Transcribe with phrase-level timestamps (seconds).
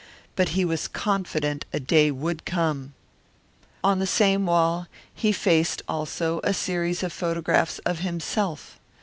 [0.35, 2.95] But he was confident a day would come.
[3.83, 8.79] On the same wall he faced also a series of photographs of himself.